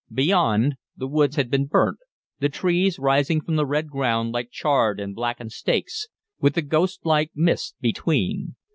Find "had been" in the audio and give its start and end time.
1.35-1.67